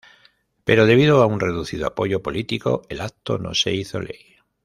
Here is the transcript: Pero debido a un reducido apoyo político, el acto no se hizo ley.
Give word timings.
Pero 0.63 0.87
debido 0.87 1.21
a 1.21 1.27
un 1.27 1.39
reducido 1.39 1.85
apoyo 1.85 2.23
político, 2.23 2.81
el 2.89 3.01
acto 3.01 3.37
no 3.37 3.53
se 3.53 3.71
hizo 3.71 3.99
ley. 3.99 4.35